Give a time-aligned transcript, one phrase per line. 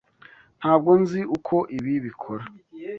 [0.59, 2.43] Ntabwo nzi uko ibi bikora.